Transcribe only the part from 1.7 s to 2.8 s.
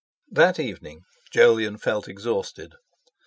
felt exhausted.